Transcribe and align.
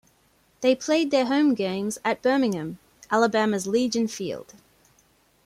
They 0.61 0.73
played 0.73 1.11
their 1.11 1.27
home 1.27 1.53
games 1.53 1.99
at 2.03 2.23
Birmingham, 2.23 2.79
Alabama's 3.11 3.67
Legion 3.67 4.07
Field. 4.07 4.55